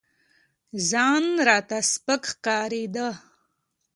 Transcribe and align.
ځان 0.89 1.23
راته 1.47 1.77
سپك 1.91 2.21
ښكارېده. 2.31 3.07